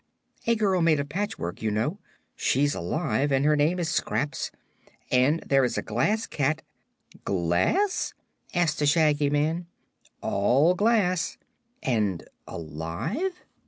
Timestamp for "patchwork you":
1.09-1.69